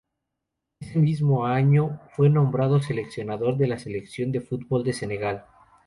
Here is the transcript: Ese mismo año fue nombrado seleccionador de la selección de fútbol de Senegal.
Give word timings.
Ese 0.79 0.97
mismo 0.97 1.45
año 1.45 2.01
fue 2.15 2.27
nombrado 2.27 2.81
seleccionador 2.81 3.57
de 3.57 3.67
la 3.67 3.77
selección 3.77 4.31
de 4.31 4.41
fútbol 4.41 4.83
de 4.83 4.93
Senegal. 4.93 5.45